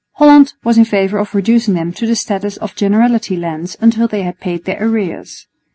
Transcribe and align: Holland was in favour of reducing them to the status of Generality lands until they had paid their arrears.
Holland 0.13 0.55
was 0.63 0.79
in 0.79 0.85
favour 0.85 1.19
of 1.19 1.35
reducing 1.35 1.75
them 1.75 1.91
to 1.93 2.07
the 2.07 2.15
status 2.15 2.57
of 2.57 2.75
Generality 2.75 3.37
lands 3.37 3.77
until 3.79 4.07
they 4.07 4.23
had 4.23 4.39
paid 4.39 4.65
their 4.65 4.81
arrears. 4.83 5.45